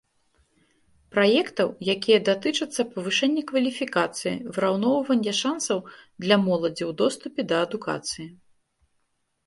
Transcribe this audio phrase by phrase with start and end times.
[1.15, 5.79] Праектаў, якія датычацца павышэння кваліфікацыі, выраўноўвання шансаў
[6.23, 8.27] для моладзі ў доступе да адукацыі.